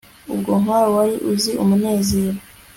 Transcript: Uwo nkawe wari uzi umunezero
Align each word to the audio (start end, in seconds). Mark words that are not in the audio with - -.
Uwo 0.33 0.53
nkawe 0.63 0.89
wari 0.95 1.15
uzi 1.31 1.51
umunezero 1.63 2.39